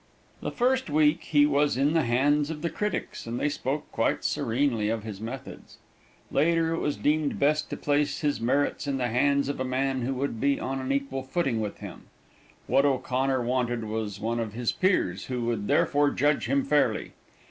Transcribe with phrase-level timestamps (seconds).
[0.41, 4.23] The first week he was in the hands of the critics, and they spoke quite
[4.23, 5.77] serenely of his methods.
[6.31, 10.01] Later, it was deemed best to place his merits in the hands of a man
[10.01, 12.07] who would be on an equal footing with him.
[12.65, 17.11] What O'Connor wanted was one of his peers, who would therefore judge him fairly.